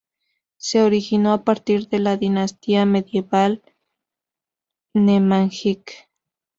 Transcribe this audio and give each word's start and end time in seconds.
Se 0.57 0.81
originó 0.81 1.31
a 1.31 1.43
partir 1.43 1.87
de 1.89 1.99
la 1.99 2.17
dinastía 2.17 2.85
medieval 2.87 3.61
Nemanjić. 4.95 5.91